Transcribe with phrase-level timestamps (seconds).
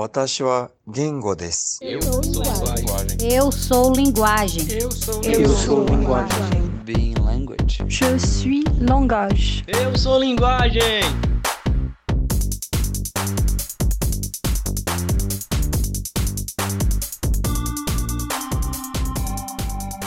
[0.00, 1.78] 私は言語です。
[1.82, 3.18] Eu sou linguagem.
[3.20, 4.78] Eu sou linguagem.
[4.78, 6.70] Eu sou Eu sou linguagem.
[6.86, 7.84] Being language.
[7.86, 9.62] Je suis langage.
[9.68, 11.02] Eu sou linguagem.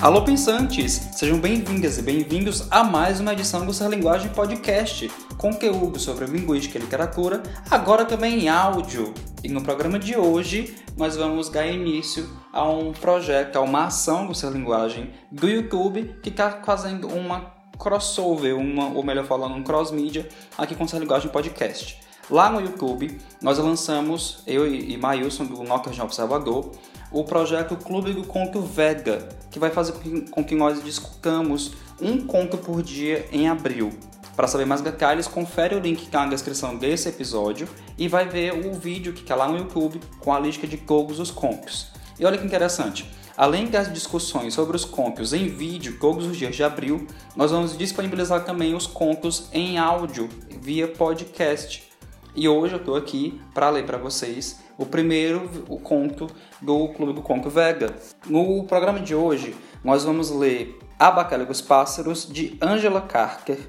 [0.03, 5.97] Alô pensantes, sejam bem-vindas e bem-vindos a mais uma edição do Ser Linguagem Podcast, conteúdo
[5.97, 7.41] sobre linguística e literatura,
[7.71, 9.13] agora também em áudio.
[9.41, 14.27] E no programa de hoje nós vamos dar início a um projeto, a uma ação
[14.27, 19.63] do Ser Linguagem do YouTube que está fazendo uma crossover, uma, ou melhor falando, um
[19.63, 20.27] cross-mídia
[20.57, 22.02] aqui com o Ser Linguagem Podcast.
[22.29, 26.71] Lá no YouTube, nós lançamos, eu e Mailson do Notas de Observador,
[27.11, 29.93] o projeto Clube do Conto Vega, que vai fazer
[30.31, 33.91] com que nós discutamos um conto por dia em abril.
[34.35, 38.27] Para saber mais detalhes, confere o link que está na descrição desse episódio e vai
[38.27, 41.91] ver o vídeo que está lá no YouTube com a lista de todos os contos.
[42.17, 43.05] E olha que interessante,
[43.37, 47.77] além das discussões sobre os contos em vídeo todos os dias de abril, nós vamos
[47.77, 50.27] disponibilizar também os contos em áudio
[50.61, 51.92] via podcast.
[52.35, 56.27] E hoje eu estou aqui para ler para vocês o primeiro o conto
[56.59, 57.93] do Clube do Conto Vega.
[58.25, 63.59] No programa de hoje, nós vamos ler A Bacalha dos Pássaros, de Angela Carter,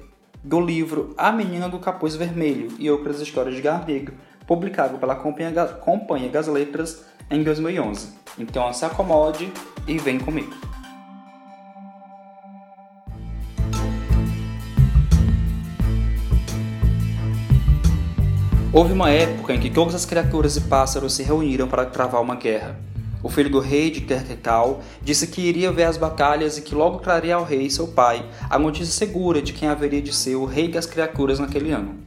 [0.43, 4.13] do livro A Menina do Capuz Vermelho e Outras Histórias de Garnego,
[4.47, 8.13] publicado pela Companhia das Letras em 2011.
[8.39, 9.51] Então se acomode
[9.87, 10.74] e vem comigo.
[18.77, 22.35] Houve uma época em que todas as criaturas e pássaros se reuniram para travar uma
[22.35, 22.77] guerra.
[23.23, 26.99] O filho do rei de Kerkekal disse que iria ver as batalhas e que logo
[26.99, 30.67] traria ao rei, seu pai, a notícia segura de quem haveria de ser o rei
[30.67, 32.01] das criaturas naquele ano.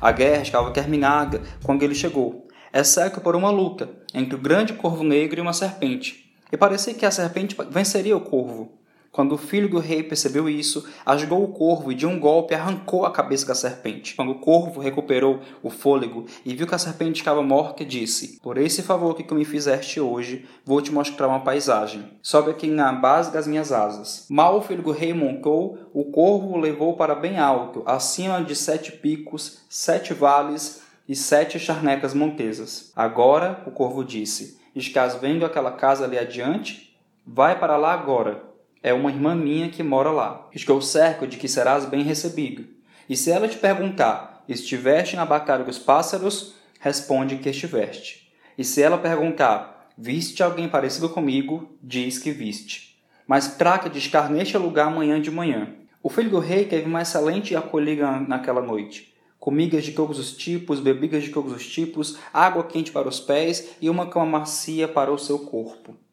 [0.00, 5.04] A guerra estava terminada quando ele chegou, exceto por uma luta entre o grande corvo
[5.04, 6.34] negro e uma serpente.
[6.50, 8.72] E parecia que a serpente venceria o corvo.
[9.16, 13.06] Quando o filho do rei percebeu isso, ajudou o corvo e de um golpe arrancou
[13.06, 14.14] a cabeça da serpente.
[14.14, 18.58] Quando o corvo recuperou o fôlego e viu que a serpente estava morta, disse: Por
[18.58, 22.04] esse favor que me fizeste hoje, vou te mostrar uma paisagem.
[22.20, 24.26] Sobe aqui na base das minhas asas.
[24.28, 28.54] Mal o filho do rei montou, o corvo o levou para bem alto, acima de
[28.54, 32.92] sete picos, sete vales e sete charnecas montesas.
[32.94, 36.94] Agora, o corvo disse: Estás vendo aquela casa ali adiante?
[37.26, 38.45] Vai para lá agora
[38.86, 40.48] é uma irmã minha que mora lá.
[40.54, 42.64] Estou certo de que serás bem recebido.
[43.08, 48.32] E se ela te perguntar, estiveste na bacalha dos pássaros, responde que estiveste.
[48.56, 52.96] E se ela perguntar, viste alguém parecido comigo, diz que viste.
[53.26, 55.74] Mas trata de estar neste lugar amanhã de manhã.
[56.00, 59.12] O filho do rei teve uma excelente acolhida naquela noite.
[59.36, 63.70] Comidas de todos os tipos, bebidas de todos os tipos, água quente para os pés
[63.80, 66.05] e uma cama macia para o seu corpo.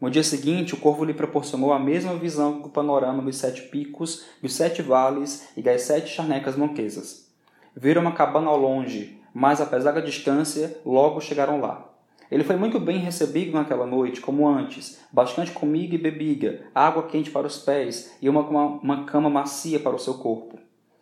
[0.00, 4.24] No dia seguinte, o corvo lhe proporcionou a mesma visão do panorama dos sete picos,
[4.42, 7.30] dos sete vales e das sete charnecas monquesas.
[7.76, 11.90] Viram uma cabana ao longe, mas apesar da distância, logo chegaram lá.
[12.30, 17.30] Ele foi muito bem recebido naquela noite, como antes, bastante comida e bebida, água quente
[17.30, 20.58] para os pés e uma, uma, uma cama macia para o seu corpo.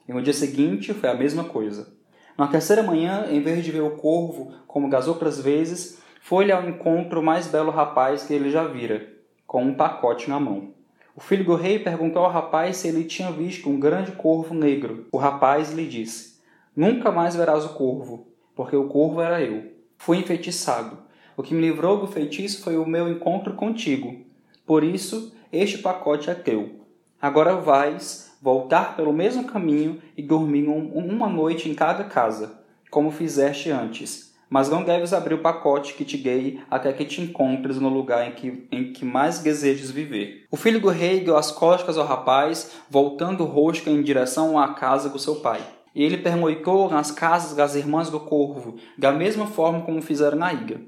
[0.08, 1.94] E no dia seguinte foi a mesma coisa.
[2.36, 6.68] Na terceira manhã, em vez de ver o corvo, como das outras vezes, foi-lhe ao
[6.68, 9.12] encontro o mais belo rapaz que ele já vira,
[9.44, 10.72] com um pacote na mão.
[11.16, 15.08] O filho do rei perguntou ao rapaz se ele tinha visto um grande corvo negro.
[15.10, 16.40] O rapaz lhe disse:
[16.76, 19.72] Nunca mais verás o corvo, porque o corvo era eu.
[19.98, 20.96] Fui enfeitiçado.
[21.36, 24.24] O que me livrou do feitiço foi o meu encontro contigo.
[24.64, 26.86] Por isso, este pacote é teu.
[27.20, 33.72] Agora vais voltar pelo mesmo caminho e dormir uma noite em cada casa, como fizeste
[33.72, 37.88] antes mas não deves abrir o pacote que te dei até que te encontres no
[37.88, 40.44] lugar em que, em que mais desejes viver.
[40.50, 44.74] O filho do rei deu as costas ao rapaz, voltando o rosto em direção à
[44.74, 45.62] casa do seu pai.
[45.94, 50.52] E ele pernoitou nas casas das irmãs do corvo, da mesma forma como fizeram na
[50.52, 50.82] ilha.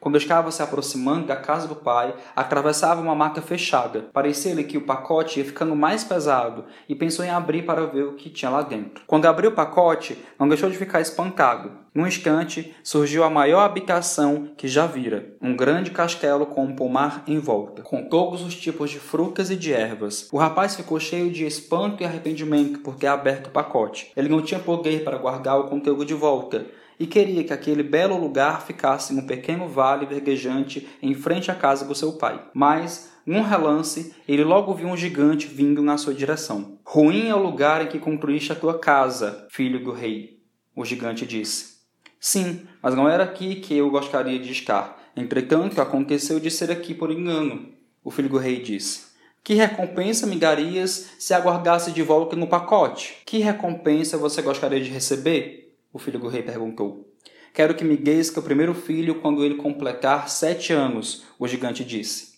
[0.00, 4.08] Quando estava se aproximando da casa do pai, atravessava uma mata fechada.
[4.12, 8.14] Parecia-lhe que o pacote ia ficando mais pesado e pensou em abrir para ver o
[8.14, 9.04] que tinha lá dentro.
[9.06, 11.72] Quando abriu o pacote, não deixou de ficar espantado.
[11.92, 17.24] Num instante, surgiu a maior habitação que já vira, um grande castelo com um pomar
[17.26, 20.28] em volta, com todos os tipos de frutas e de ervas.
[20.32, 24.12] O rapaz ficou cheio de espanto e arrependimento por ter aberto o pacote.
[24.16, 26.64] Ele não tinha poder para guardar o conteúdo de volta,
[27.00, 31.86] e queria que aquele belo lugar ficasse num pequeno vale verguejante em frente à casa
[31.86, 32.44] do seu pai.
[32.52, 36.78] Mas, num relance, ele logo viu um gigante vindo na sua direção.
[36.84, 40.40] Ruim é o lugar em que construíste a tua casa, filho do rei,
[40.76, 41.80] o gigante disse.
[42.20, 45.00] Sim, mas não era aqui que eu gostaria de estar.
[45.16, 47.70] Entretanto, aconteceu de ser aqui por engano.
[48.04, 49.08] O filho do rei disse.
[49.42, 53.16] Que recompensa me darias se aguardasse de volta no pacote?
[53.24, 55.59] Que recompensa você gostaria de receber?
[55.92, 57.12] O filho do rei perguntou.
[57.52, 62.34] Quero que me gueis o primeiro filho quando ele completar sete anos, o gigante disse.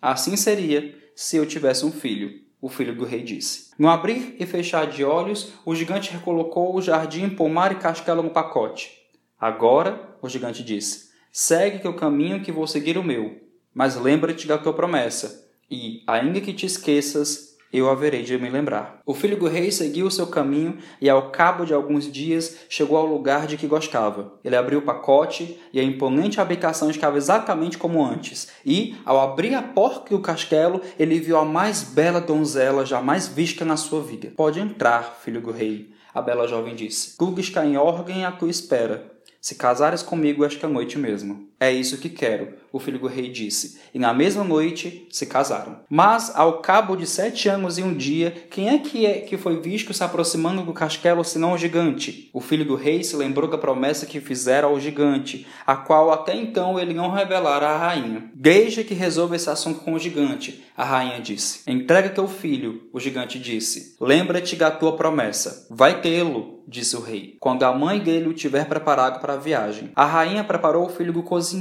[0.00, 3.72] Assim seria se eu tivesse um filho, o filho do rei disse.
[3.76, 8.30] No abrir e fechar de olhos, o gigante recolocou o jardim, pomar e castelo no
[8.30, 8.98] pacote.
[9.38, 13.40] Agora, o gigante disse, segue o caminho que vou seguir o meu,
[13.74, 19.00] mas lembra-te da tua promessa, e, ainda que te esqueças, eu haverei de me lembrar.
[19.06, 22.96] O filho do rei seguiu o seu caminho e, ao cabo de alguns dias, chegou
[22.96, 24.34] ao lugar de que gostava.
[24.44, 28.48] Ele abriu o pacote e a imponente habitação estava exatamente como antes.
[28.64, 33.64] E, ao abrir a porta do castelo, ele viu a mais bela donzela jamais vista
[33.64, 34.32] na sua vida.
[34.36, 37.16] Pode entrar, filho do rei, a bela jovem disse.
[37.16, 39.10] Tudo está em ordem à tua espera.
[39.40, 41.48] Se casares comigo esta noite mesmo.
[41.62, 43.78] É isso que quero, o filho do rei disse.
[43.94, 45.78] E na mesma noite se casaram.
[45.88, 49.60] Mas, ao cabo de sete anos e um dia, quem é que, é que foi
[49.60, 52.28] visto se aproximando do castelo senão o gigante?
[52.32, 56.34] O filho do rei se lembrou da promessa que fizera ao gigante, a qual até
[56.34, 58.28] então ele não revelara à rainha.
[58.34, 61.60] Deixa que resolva esse assunto com o gigante, a rainha disse.
[61.70, 63.96] Entrega teu filho, o gigante disse.
[64.00, 65.68] Lembra-te da tua promessa.
[65.70, 69.90] Vai tê-lo, disse o rei, quando a mãe dele o tiver preparado para a viagem.
[69.94, 71.51] A rainha preparou o filho do cozinheiro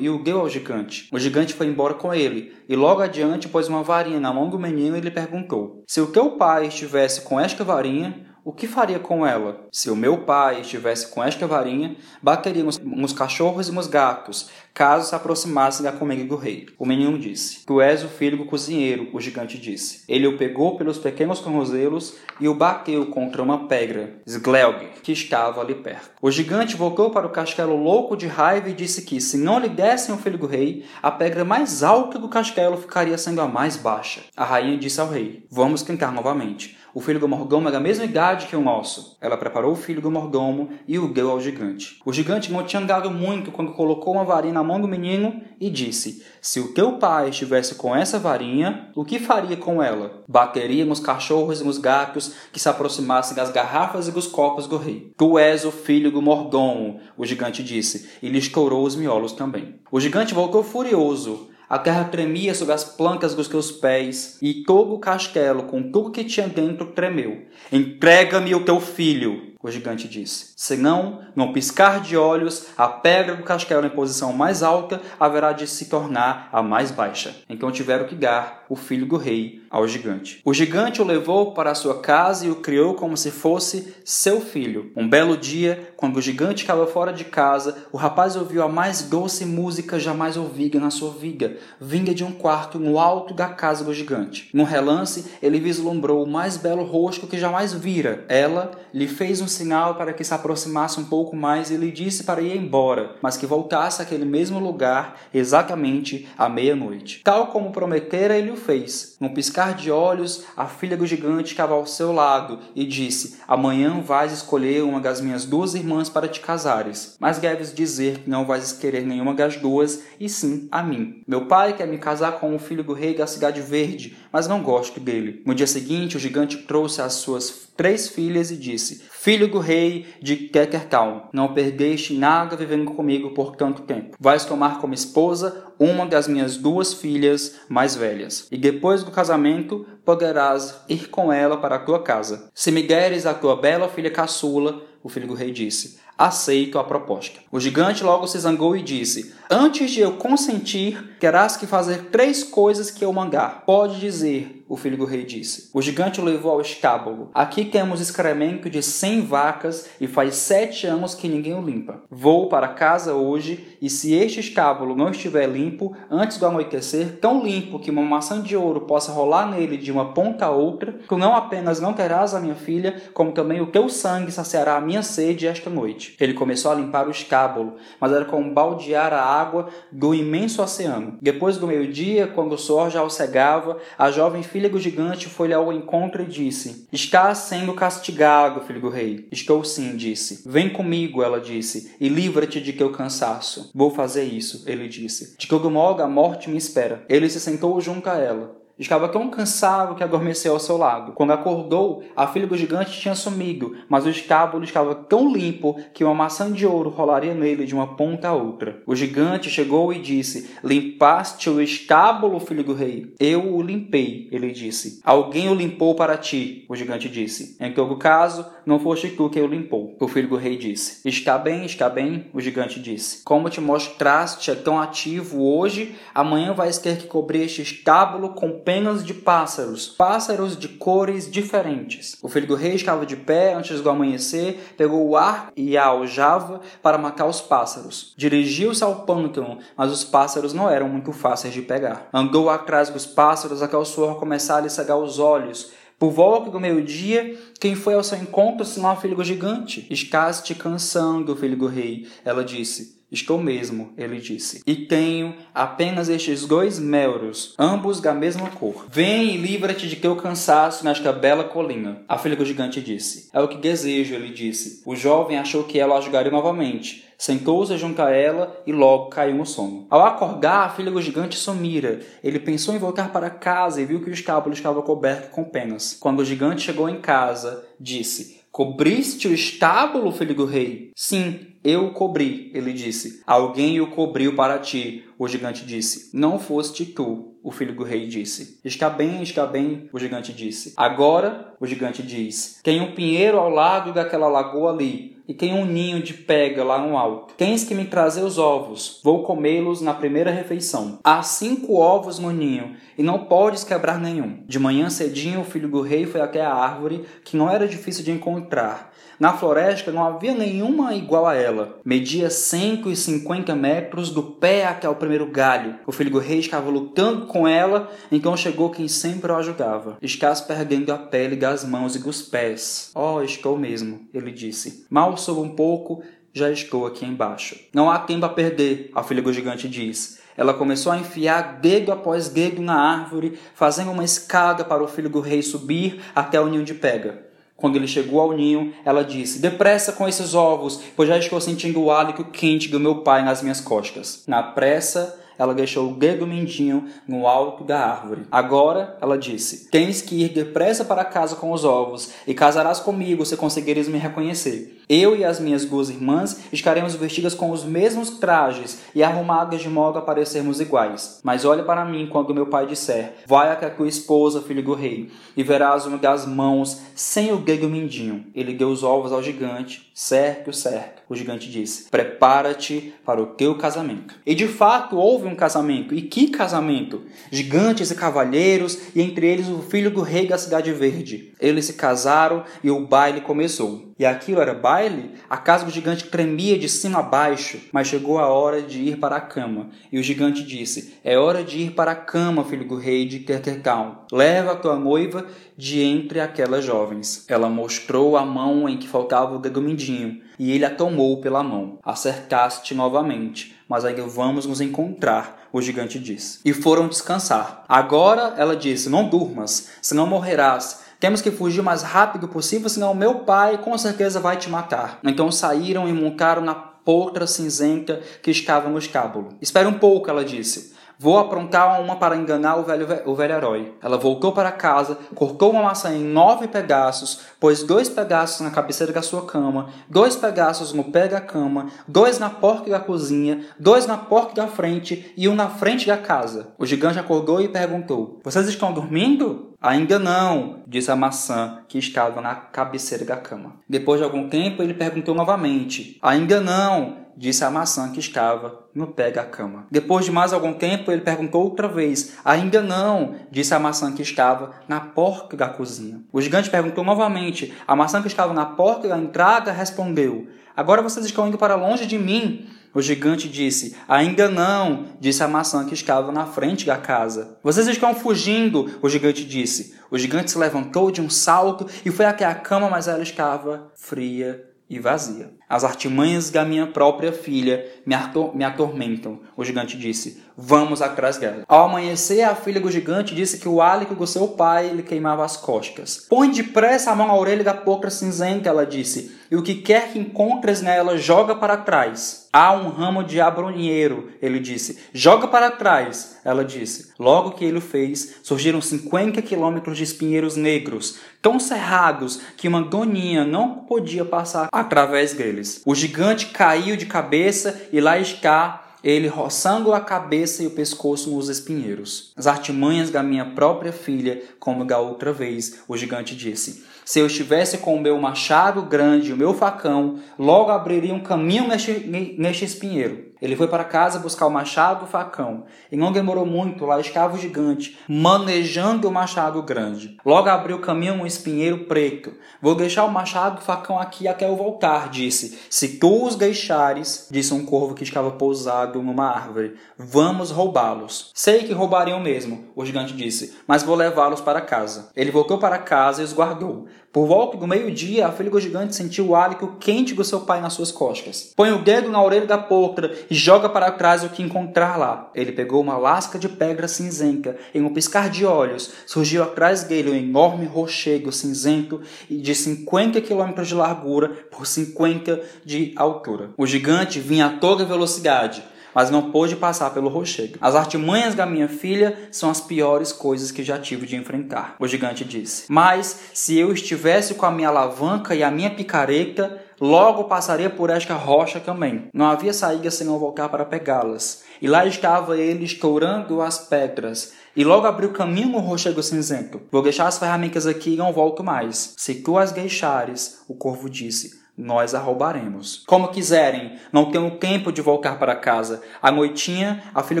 [0.00, 1.08] e o deu ao gigante.
[1.12, 4.58] O gigante foi embora com ele, e logo adiante pôs uma varinha na mão do
[4.58, 8.98] menino e lhe perguntou: Se o teu pai estivesse com esta varinha, o que faria
[8.98, 9.60] com ela?
[9.70, 15.08] Se o meu pai estivesse com esta varinha, bateria nos, cachorros e nos gatos, caso
[15.08, 16.66] se aproximassem da comida do rei.
[16.76, 20.02] O menino disse: Tu és o filho do cozinheiro, o gigante disse.
[20.08, 25.60] Ele o pegou pelos pequenos tornozelos e o bateu contra uma pedra, Sglelg, que estava
[25.60, 26.10] ali perto.
[26.20, 29.68] O gigante voltou para o castelo louco de raiva e disse que, se não lhe
[29.68, 33.76] dessem o filho do rei, a pedra mais alta do castelo ficaria sendo a mais
[33.76, 34.22] baixa.
[34.36, 36.79] A rainha disse ao rei: Vamos tentar novamente.
[36.92, 39.16] O filho do mordomo era da mesma idade que o nosso.
[39.20, 42.00] Ela preparou o filho do mordomo e o deu ao gigante.
[42.04, 45.70] O gigante não tinha andado muito quando colocou uma varinha na mão do menino e
[45.70, 50.24] disse: Se o teu pai estivesse com essa varinha, o que faria com ela?
[50.26, 54.76] Bateria nos cachorros e nos gatos que se aproximassem das garrafas e dos copos do
[54.76, 55.12] rei.
[55.16, 59.76] Tu és o filho do mordomo, o gigante disse, e lhe estourou os miolos também.
[59.92, 64.92] O gigante voltou furioso a terra tremia sob as plancas dos teus pés, e todo
[64.92, 67.46] o castelo, com tudo que tinha dentro, tremeu.
[67.70, 70.52] Entrega-me o teu filho, o gigante disse.
[70.56, 75.66] Senão, num piscar de olhos, a pedra do castelo em posição mais alta haverá de
[75.66, 77.36] se tornar a mais baixa.
[77.48, 80.40] Então tiveram que dar o filho do rei ao gigante.
[80.44, 84.92] O gigante o levou para sua casa e o criou como se fosse seu filho.
[84.96, 89.02] Um belo dia, quando o gigante estava fora de casa, o rapaz ouviu a mais
[89.02, 93.84] doce música jamais ouvida na sua vida, vinda de um quarto no alto da casa
[93.84, 94.48] do gigante.
[94.54, 98.24] Num relance, ele vislumbrou o mais belo rosto que jamais vira.
[98.28, 102.24] Ela lhe fez um sinal para que se aproximasse um pouco mais e lhe disse
[102.24, 107.20] para ir embora, mas que voltasse àquele mesmo lugar exatamente à meia-noite.
[107.24, 109.16] Tal como prometera, ele o fez.
[109.20, 114.00] Num piscar de olhos, a filha do gigante estava ao seu lado e disse: Amanhã
[114.00, 117.16] vais escolher uma das minhas duas irmãs para te casares.
[117.18, 121.22] Mas deves dizer que não vais querer nenhuma das duas, e sim a mim.
[121.26, 124.62] Meu pai quer me casar com o filho do rei da Cidade Verde, mas não
[124.62, 125.42] gosto dele.
[125.44, 130.04] No dia seguinte, o gigante trouxe as suas três filhas e disse: Filho do rei
[130.20, 134.18] de Kekertown, não perdeste nada vivendo comigo por tanto tempo.
[134.20, 139.86] Vais tomar como esposa uma das minhas duas filhas mais velhas, e depois do casamento
[140.04, 142.50] poderás ir com ela para a tua casa.
[142.54, 146.84] Se me deres a tua bela filha caçula, o filho do rei disse, aceito a
[146.84, 147.40] proposta.
[147.50, 152.44] O gigante logo se zangou e disse: Antes de eu consentir, terás que fazer três
[152.44, 153.64] coisas que eu mandar.
[153.64, 155.68] Pode dizer, o filho do rei disse.
[155.74, 157.28] O gigante o levou ao estábulo.
[157.34, 162.02] Aqui temos excremento de cem vacas e faz sete anos que ninguém o limpa.
[162.08, 167.42] Vou para casa hoje e se este estábulo não estiver limpo antes do anoitecer, tão
[167.42, 171.18] limpo que uma maçã de ouro possa rolar nele de uma ponta a outra, tu
[171.18, 175.02] não apenas não terás a minha filha, como também o teu sangue saciará a minha
[175.02, 176.09] sede esta noite.
[176.18, 181.18] Ele começou a limpar o estábulo, mas era como baldear a água do imenso oceano.
[181.20, 185.54] Depois do meio-dia, quando o sol já o cegava, a jovem filha do gigante foi-lhe
[185.54, 189.28] ao encontro e disse: Está sendo castigado, filho do rei.
[189.30, 190.42] Estou sim, disse.
[190.46, 193.70] Vem comigo, ela disse, e livra-te de teu cansaço.
[193.74, 195.36] Vou fazer isso, ele disse.
[195.38, 197.04] De todo modo, a morte me espera.
[197.08, 201.12] Ele se sentou junto a ela Estava tão cansado que adormeceu ao seu lado.
[201.12, 206.02] Quando acordou, a filha do gigante tinha sumido, mas o estábulo estava tão limpo que
[206.02, 208.82] uma maçã de ouro rolaria nele de uma ponta a outra.
[208.86, 213.12] O gigante chegou e disse: Limpaste o estábulo, filho do rei?
[213.20, 214.98] Eu o limpei, ele disse.
[215.04, 217.58] Alguém o limpou para ti, o gigante disse.
[217.60, 219.94] Em todo caso, não foste tu que o limpou.
[220.00, 223.22] O filho do rei disse: Está bem, está bem, o gigante disse.
[223.24, 229.04] Como te mostraste tão ativo hoje, amanhã vais ter que cobrir este estábulo com penas
[229.04, 232.16] de pássaros, pássaros de cores diferentes.
[232.22, 235.86] O filho do rei estava de pé antes do amanhecer, pegou o arco e a
[235.86, 238.14] aljava para matar os pássaros.
[238.16, 242.08] Dirigiu-se ao pântano, mas os pássaros não eram muito fáceis de pegar.
[242.14, 245.72] Andou atrás dos pássaros até o suor começar a lhe cegar os olhos.
[245.98, 249.84] Por volta do meio-dia, quem foi ao seu encontro senão a filha do gigante?
[249.90, 252.99] Estás-te cansando, filho do rei, ela disse.
[253.10, 254.62] Estou mesmo, ele disse.
[254.66, 258.86] E tenho apenas estes dois melros, ambos da mesma cor.
[258.88, 262.02] Vem e livra-te de teu cansaço nesta bela colina.
[262.08, 263.28] A filha do gigante disse.
[263.32, 264.82] É o que desejo, ele disse.
[264.86, 267.10] O jovem achou que ela ajudaria novamente.
[267.18, 269.86] Sentou-se junto a ela e logo caiu no sono.
[269.90, 272.00] Ao acordar, a filha do gigante sumira.
[272.24, 275.96] Ele pensou em voltar para casa e viu que o estábulo estava coberto com penas.
[276.00, 280.90] Quando o gigante chegou em casa, disse: Cobriste o estábulo, filho do rei?
[280.96, 283.22] Sim, eu cobri, ele disse.
[283.24, 286.10] Alguém o cobriu para ti, o gigante disse.
[286.12, 288.58] Não foste tu, o filho do rei disse.
[288.64, 290.72] Está bem, está bem, o gigante disse.
[290.76, 295.64] Agora, o gigante diz: Tem um pinheiro ao lado daquela lagoa ali, e tem um
[295.64, 297.34] ninho de pega lá no alto.
[297.34, 298.98] Tens que me trazer os ovos.
[299.04, 300.98] Vou comê-los na primeira refeição.
[301.04, 304.42] Há cinco ovos no ninho, e não podes quebrar nenhum.
[304.48, 308.02] De manhã cedinho, o filho do rei foi até a árvore, que não era difícil
[308.02, 308.89] de encontrar.
[309.20, 311.78] Na floresta não havia nenhuma igual a ela.
[311.84, 315.76] Media 150 metros do pé até o primeiro galho.
[315.86, 319.98] O filho do rei estava lutando com ela, então chegou quem sempre o ajudava.
[320.00, 322.90] Estás perdendo a pele das mãos e dos pés.
[322.94, 324.86] Oh, estou mesmo, ele disse.
[324.88, 327.60] Mal soube um pouco, já estou aqui embaixo.
[327.74, 330.18] Não há tempo a perder, a filha do gigante diz.
[330.34, 335.10] Ela começou a enfiar dedo após dedo na árvore, fazendo uma escada para o filho
[335.10, 337.28] do rei subir até o ninho de pega.
[337.60, 341.82] Quando ele chegou ao ninho, ela disse: Depressa com esses ovos, pois já estou sentindo
[341.82, 344.24] o hálito quente do meu pai nas minhas costas.
[344.26, 348.26] Na pressa, ela deixou o dedo mindinho no alto da árvore.
[348.30, 353.24] Agora, ela disse: Tens que ir depressa para casa com os ovos, e casarás comigo
[353.24, 354.76] se conseguires me reconhecer.
[354.86, 359.68] Eu e as minhas duas irmãs estaremos vestidas com os mesmos trajes e arrumadas de
[359.70, 361.20] modo a parecermos iguais.
[361.24, 365.10] Mas olha para mim quando meu pai disser: Vai a tua esposa, filho do rei,
[365.34, 368.26] e verás uma das mãos sem o dedo mindinho.
[368.34, 371.02] Ele deu os ovos ao gigante, certo, certo.
[371.08, 374.14] O gigante disse: Prepara-te para o teu casamento.
[374.24, 375.94] E de fato houve um casamento.
[375.94, 377.02] E que casamento?
[377.30, 381.34] Gigantes e cavalheiros, e entre eles o filho do rei da Cidade Verde.
[381.38, 383.89] Eles se casaram e o baile começou.
[384.00, 385.10] E aquilo era baile?
[385.28, 388.96] A casa do gigante tremia de cima a baixo, mas chegou a hora de ir
[388.96, 389.68] para a cama.
[389.92, 393.18] E o gigante disse: É hora de ir para a cama, filho do rei de
[393.18, 393.96] Kerkerkaun.
[394.10, 397.26] Leva a tua noiva de entre aquelas jovens.
[397.28, 401.42] Ela mostrou a mão em que faltava o dedo mindinho, e ele a tomou pela
[401.42, 401.78] mão.
[401.84, 406.40] Acertaste novamente, mas aí vamos nos encontrar, o gigante disse.
[406.42, 407.66] E foram descansar.
[407.68, 410.88] Agora ela disse: Não durmas, senão morrerás.
[411.00, 415.00] Temos que fugir o mais rápido possível, senão meu pai com certeza vai te matar.
[415.02, 419.30] Então saíram e montaram na potra cinzenta que estava no estábulo.
[419.40, 420.78] Espere um pouco, ela disse.
[421.02, 423.74] Vou aprontar uma para enganar o velho, o velho herói.
[423.80, 428.92] Ela voltou para casa, cortou uma maçã em nove pedaços, pôs dois pedaços na cabeceira
[428.92, 433.86] da sua cama, dois pedaços no pé da cama, dois na porta da cozinha, dois
[433.86, 436.48] na porta da frente e um na frente da casa.
[436.58, 439.49] O gigante acordou e perguntou: Vocês estão dormindo?
[439.62, 443.56] Ainda não, disse a maçã que estava na cabeceira da cama.
[443.68, 445.98] Depois de algum tempo, ele perguntou novamente.
[446.00, 449.66] Ainda não, disse a maçã que estava no pé da cama.
[449.70, 452.16] Depois de mais algum tempo, ele perguntou outra vez.
[452.24, 456.00] Ainda não, disse a maçã que estava na porta da cozinha.
[456.10, 457.52] O gigante perguntou novamente.
[457.68, 460.26] A maçã que estava na porta da entrada respondeu:
[460.56, 462.48] Agora vocês estão indo para longe de mim.
[462.74, 467.38] O gigante disse: Ainda não, disse a maçã que estava na frente da casa.
[467.42, 469.74] Vocês estão fugindo, o gigante disse.
[469.90, 473.72] O gigante se levantou de um salto e foi até a cama, mas ela estava
[473.74, 475.32] fria e vazia.
[475.48, 480.22] As artimanhas da minha própria filha me, ator me atormentam, o gigante disse.
[480.42, 481.42] Vamos atrás dela.
[481.46, 485.22] Ao amanhecer, a filha do gigante disse que o hálito do seu pai lhe queimava
[485.22, 486.06] as costas.
[486.08, 489.92] Põe depressa a mão à orelha da porca cinzenta, ela disse, e o que quer
[489.92, 492.26] que encontres nela, joga para trás.
[492.32, 494.78] Há um ramo de abronheiro, ele disse.
[494.94, 496.92] Joga para trás, ela disse.
[496.98, 502.62] Logo que ele o fez, surgiram 50 quilômetros de espinheiros negros, tão cerrados que uma
[502.62, 505.60] doninha não podia passar através deles.
[505.66, 511.10] O gigante caiu de cabeça e lá está ele roçando a cabeça e o pescoço
[511.10, 512.12] nos espinheiros.
[512.16, 516.64] As artimanhas da minha própria filha, como da outra vez, o gigante disse.
[516.84, 521.00] Se eu estivesse com o meu machado grande e o meu facão, logo abriria um
[521.00, 521.72] caminho neste,
[522.18, 523.09] neste espinheiro.
[523.20, 525.44] Ele foi para casa buscar o machado e o facão.
[525.70, 529.96] E não demorou muito, lá estava o gigante, manejando o machado grande.
[530.04, 532.12] Logo abriu caminho um espinheiro preto.
[532.40, 535.38] Vou deixar o machado e o facão aqui até eu voltar, disse.
[535.50, 541.10] Se tu os deixares, disse um corvo que estava pousado numa árvore, vamos roubá-los.
[541.14, 544.90] Sei que roubariam mesmo, o gigante disse, mas vou levá-los para casa.
[544.96, 546.66] Ele voltou para casa e os guardou.
[546.92, 550.40] Por volta do meio-dia, a filha do gigante sentiu o hálito quente do seu pai
[550.40, 551.32] nas suas costas.
[551.36, 555.08] Põe o dedo na orelha da porca e joga para trás o que encontrar lá.
[555.14, 557.36] Ele pegou uma lasca de pedra cinzenta.
[557.54, 561.80] Em um piscar de olhos, surgiu atrás dele um enorme rochedo cinzento
[562.10, 566.30] de 50 km de largura por 50 de altura.
[566.36, 568.42] O gigante vinha a toda velocidade
[568.74, 570.38] mas não pôde passar pelo rochedo.
[570.40, 574.66] As artimanhas da minha filha são as piores coisas que já tive de enfrentar, o
[574.66, 575.44] gigante disse.
[575.48, 580.70] Mas se eu estivesse com a minha alavanca e a minha picareta, logo passaria por
[580.70, 581.88] esta rocha também.
[581.92, 584.22] Não havia saída senão voltar para pegá-las.
[584.40, 589.40] E lá estava ele estourando as pedras, e logo abriu caminho no rochedo cinzento.
[589.52, 591.74] Vou deixar as ferramentas aqui e não volto mais.
[591.76, 595.64] Se tu as deixares, o corvo disse, nós a roubaremos.
[595.66, 598.62] Como quiserem, não tenho tempo de voltar para casa.
[598.80, 600.00] À noitinha, a filha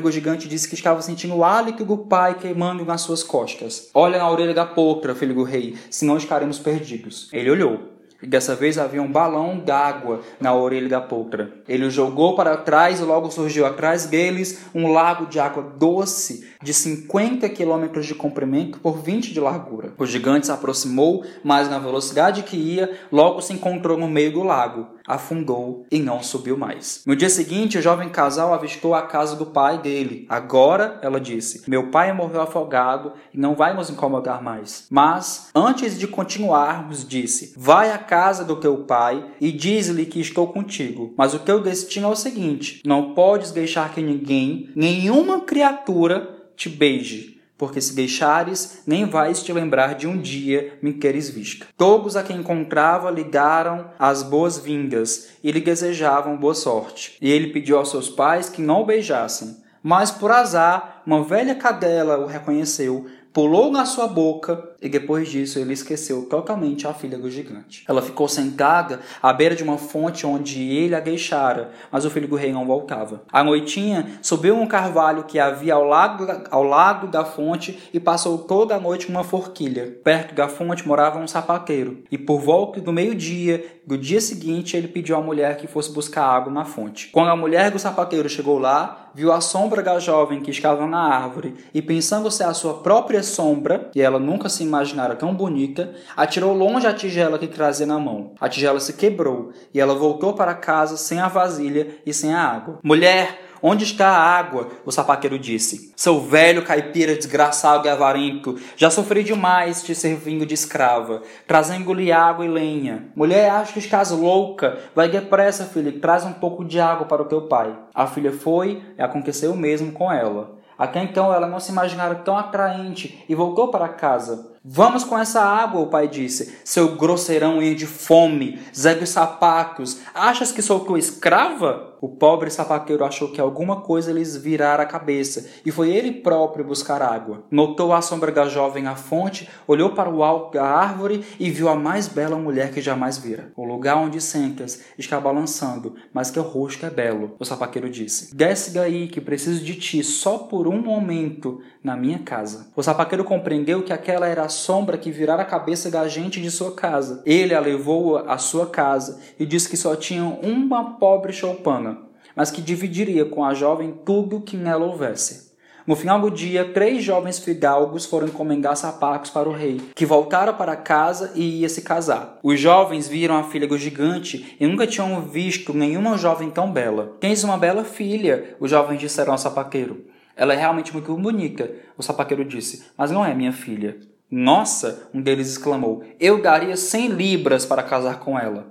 [0.00, 3.90] do gigante disse que estava sentindo o hálito do pai queimando nas suas costas.
[3.92, 7.28] Olha na orelha da potra, filho do rei, senão estaremos perdidos.
[7.32, 7.89] Ele olhou.
[8.22, 11.52] Dessa vez havia um balão d'água na orelha da poltra.
[11.68, 16.48] Ele o jogou para trás e logo surgiu atrás deles um lago de água doce
[16.62, 19.92] de 50 quilômetros de comprimento por 20 de largura.
[19.96, 24.42] O gigante se aproximou, mas na velocidade que ia, logo se encontrou no meio do
[24.42, 27.02] lago, afundou e não subiu mais.
[27.06, 30.26] No dia seguinte, o jovem casal avistou a casa do pai dele.
[30.28, 34.86] Agora, ela disse, meu pai morreu afogado e não vai nos incomodar mais.
[34.90, 40.48] Mas, antes de continuarmos, disse, vai à casa do teu pai e diz-lhe que estou
[40.48, 41.14] contigo.
[41.16, 46.68] Mas o teu destino é o seguinte, não podes deixar que ninguém, nenhuma criatura, te
[46.68, 51.68] beije, porque se deixares, nem vais te lembrar de um dia me queres vista.
[51.76, 57.16] Todos a quem encontrava ligaram as boas-vindas e lhe desejavam boa sorte.
[57.22, 59.56] E ele pediu aos seus pais que não o beijassem.
[59.82, 65.58] Mas por azar, uma velha cadela o reconheceu, pulou na sua boca e depois disso
[65.58, 67.84] ele esqueceu totalmente a filha do gigante.
[67.88, 72.28] Ela ficou sentada à beira de uma fonte onde ele a deixara, mas o filho
[72.28, 73.22] do rei não voltava.
[73.30, 78.38] À noitinha, subiu um carvalho que havia ao lado, ao lado da fonte e passou
[78.38, 79.98] toda a noite numa forquilha.
[80.02, 84.86] Perto da fonte morava um sapateiro, e por volta do meio-dia do dia seguinte ele
[84.86, 87.08] pediu à mulher que fosse buscar água na fonte.
[87.08, 91.00] Quando a mulher do sapateiro chegou lá, viu a sombra da jovem que estava na
[91.00, 95.92] árvore e pensando ser a sua própria sombra, e ela nunca se imaginara tão bonita,
[96.16, 98.32] atirou longe a tigela que trazia na mão.
[98.40, 102.42] A tigela se quebrou e ela voltou para casa sem a vasilha e sem a
[102.42, 102.78] água.
[102.82, 104.68] Mulher, Onde está a água?
[104.86, 105.92] O sapateiro disse.
[105.94, 112.42] Seu velho caipira desgraçado e avarento, já sofri demais te servindo de escrava, trazendo-lhe água
[112.42, 113.10] e lenha.
[113.14, 114.78] Mulher, acho que estás louca.
[114.94, 117.76] Vai depressa, filha, traz um pouco de água para o teu pai.
[117.94, 120.58] A filha foi e aconteceu o mesmo com ela.
[120.78, 124.52] Até então ela não se imaginara tão atraente e voltou para casa.
[124.62, 126.58] Vamos com essa água, o pai disse.
[126.66, 130.00] Seu grosseirão ia de fome, zegue os sapatos.
[130.12, 131.90] Achas que sou tua escrava?
[132.00, 136.64] O pobre sapateiro achou que alguma coisa lhes virara a cabeça e foi ele próprio
[136.64, 137.44] buscar água.
[137.50, 141.68] Notou a sombra da jovem à fonte, olhou para o alto da árvore e viu
[141.68, 143.52] a mais bela mulher que jamais vira.
[143.54, 148.34] O lugar onde sentas está balançando, mas que o rosto é belo, o sapateiro disse.
[148.34, 152.70] Desce daí que preciso de ti só por um momento na minha casa.
[152.74, 156.50] O sapateiro compreendeu que aquela era a sombra que virara a cabeça da gente de
[156.50, 157.22] sua casa.
[157.24, 162.50] Ele a levou à sua casa e disse que só tinha uma pobre choupana mas
[162.50, 165.50] que dividiria com a jovem tudo que nela houvesse.
[165.86, 170.54] No final do dia, três jovens fidalgos foram encomendar sapacos para o rei, que voltaram
[170.54, 172.38] para casa e ia se casar.
[172.42, 177.16] Os jovens viram a filha do gigante e nunca tinham visto nenhuma jovem tão bela.
[177.18, 180.04] Tens uma bela filha, os jovens disseram ao sapaqueiro.
[180.36, 183.98] Ela é realmente muito bonita, o sapaqueiro disse, mas não é minha filha.
[184.30, 188.68] Nossa, um deles exclamou, eu daria cem libras para casar com ela.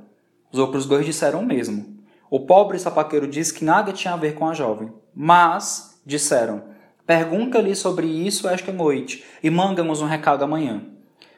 [0.51, 1.99] Os outros dois disseram o mesmo.
[2.31, 4.91] O pobre sapaqueiro disse que nada tinha a ver com a jovem.
[5.13, 6.63] Mas, disseram,
[7.05, 10.81] pergunta-lhe sobre isso esta noite e manda-nos um recado amanhã.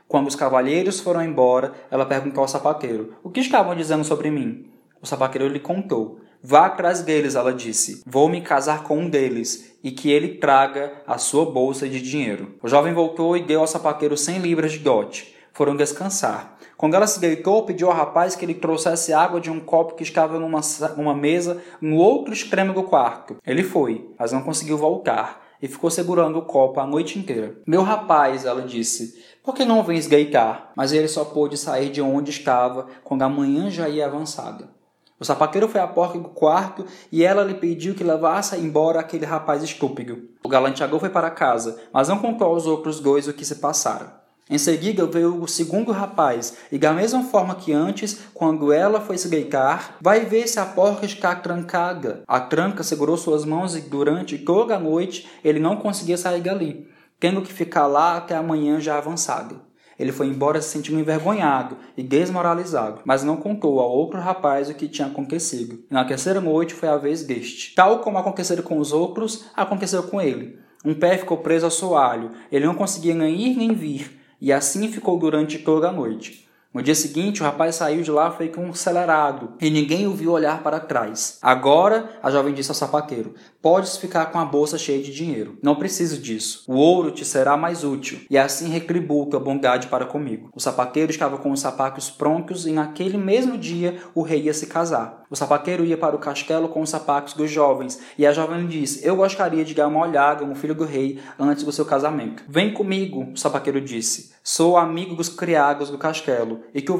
[0.08, 4.70] Quando os cavalheiros foram embora, ela perguntou ao sapaqueiro: O que estavam dizendo sobre mim?
[5.02, 6.21] O sapaqueiro lhe contou.
[6.44, 8.02] Vá atrás deles, ela disse.
[8.06, 12.56] Vou me casar com um deles e que ele traga a sua bolsa de dinheiro.
[12.64, 15.36] O jovem voltou e deu ao sapaqueiro cem libras de dote.
[15.54, 16.58] Foram descansar.
[16.78, 20.02] Quando ela se deitou, pediu ao rapaz que ele trouxesse água de um copo que
[20.02, 20.62] estava numa,
[20.98, 23.38] numa mesa no outro extremo do quarto.
[23.46, 27.56] Ele foi, mas não conseguiu voltar e ficou segurando o copo a noite inteira.
[27.68, 30.72] Meu rapaz, ela disse, por que não vens deitar?
[30.76, 34.81] Mas ele só pôde sair de onde estava quando a manhã já ia avançada.
[35.22, 39.24] O sapateiro foi à porta do quarto e ela lhe pediu que levasse embora aquele
[39.24, 40.18] rapaz estúpido.
[40.44, 44.20] O galanteador foi para casa, mas não contou aos outros dois o que se passara.
[44.50, 49.16] Em seguida veio o segundo rapaz, e da mesma forma que antes, quando ela foi
[49.16, 52.24] se deitar, vai ver se a porta está trancada.
[52.28, 56.90] A tranca segurou suas mãos e durante toda a noite ele não conseguia sair dali,
[57.20, 59.70] tendo que ficar lá até a manhã já avançada.
[60.02, 64.74] Ele foi embora se sentindo envergonhado e desmoralizado, mas não contou ao outro rapaz o
[64.74, 65.84] que tinha acontecido.
[65.92, 67.76] Na terceira noite foi a vez deste.
[67.76, 70.58] Tal como aconteceu com os outros, aconteceu com ele.
[70.84, 74.92] Um pé ficou preso ao soalho, ele não conseguia nem ir nem vir, e assim
[74.92, 76.50] ficou durante toda a noite.
[76.74, 80.32] No dia seguinte, o rapaz saiu de lá feito um acelerado e ninguém o viu
[80.32, 81.38] olhar para trás.
[81.42, 85.58] Agora, a jovem disse ao sapateiro: Podes ficar com a bolsa cheia de dinheiro.
[85.62, 86.64] Não preciso disso.
[86.70, 90.50] O ouro te será mais útil, e assim retribuo tua bondade para comigo.
[90.56, 94.68] O sapateiro estava com os sapatos prontos e naquele mesmo dia o rei ia se
[94.68, 95.26] casar.
[95.30, 99.06] O sapateiro ia para o castelo com os sapatos dos jovens, e a jovem disse:
[99.06, 102.44] Eu gostaria de dar uma olhada no filho do rei antes do seu casamento.
[102.48, 104.32] Vem comigo, o sapateiro disse.
[104.44, 106.98] Sou amigo dos criados do castelo, e que o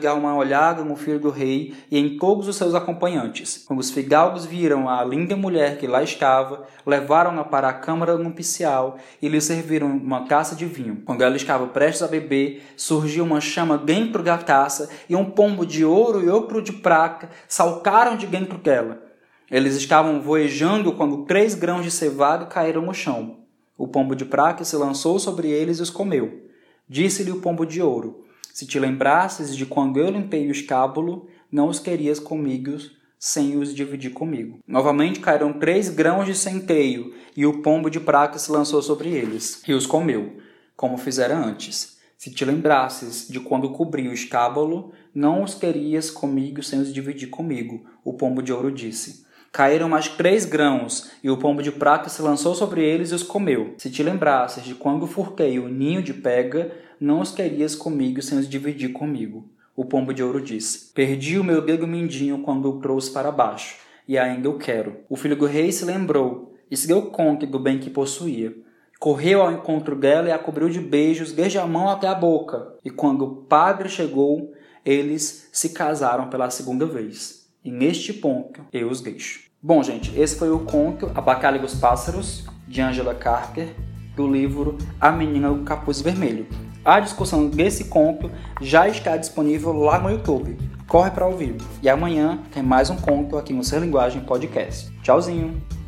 [0.00, 3.64] dar uma olhada no filho do rei e em todos os seus acompanhantes.
[3.66, 8.96] Quando os fidalgos viram a linda mulher que lá estava, levaram-na para a câmara nupcial
[9.20, 11.02] e lhe serviram uma taça de vinho.
[11.04, 15.66] Quando ela estava prestes a beber, surgiu uma chama dentro da taça e um pombo
[15.66, 19.02] de ouro e outro de prata saltaram de dentro dela.
[19.50, 23.38] Eles estavam voejando quando três grãos de cevada caíram no chão.
[23.76, 26.48] O pombo de prata se lançou sobre eles e os comeu.
[26.88, 31.68] Disse-lhe o pombo de ouro: Se te lembrasses de quando eu limpei o escábulo, não
[31.68, 32.78] os querias comigo
[33.18, 34.60] sem os dividir comigo.
[34.66, 39.62] Novamente caíram três grãos de centeio, e o pombo de prata se lançou sobre eles,
[39.68, 40.38] e os comeu,
[40.74, 41.98] como fizera antes.
[42.16, 47.28] Se te lembrasses de quando cobri o escábulo, não os querias comigo sem os dividir
[47.28, 49.24] comigo, o pombo de ouro disse.
[49.52, 53.22] Caíram mais três grãos, e o pombo de prata se lançou sobre eles e os
[53.22, 53.74] comeu.
[53.78, 58.38] Se te lembrasses de quando furquei o ninho de pega, não os querias comigo sem
[58.38, 59.48] os dividir comigo.
[59.74, 63.78] O pombo de ouro disse: Perdi o meu dedo mindinho quando o trouxe para baixo,
[64.06, 64.98] e ainda o quero.
[65.08, 68.54] O filho do rei se lembrou e se deu conta do bem que possuía.
[68.98, 72.74] Correu ao encontro dela e a cobriu de beijos desde a mão até a boca.
[72.84, 74.52] E quando o padre chegou,
[74.84, 77.48] eles se casaram pela segunda vez.
[77.64, 79.48] E neste ponto eu os deixo.
[79.62, 83.74] Bom, gente, esse foi o conto Abacalho dos Pássaros, de Angela Carter,
[84.14, 86.46] do livro A Menina do Capuz Vermelho.
[86.84, 90.56] A discussão desse conto já está disponível lá no YouTube.
[90.88, 91.56] Corre para ouvir.
[91.82, 94.90] E amanhã tem mais um conto aqui no Ser Linguagem Podcast.
[95.02, 95.79] Tchauzinho!